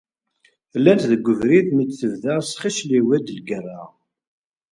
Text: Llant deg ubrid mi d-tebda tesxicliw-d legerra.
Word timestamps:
Llant 0.79 1.07
deg 1.11 1.27
ubrid 1.31 1.67
mi 1.73 1.83
d-tebda 1.85 2.35
tesxicliw-d 2.45 3.27
legerra. 3.35 3.81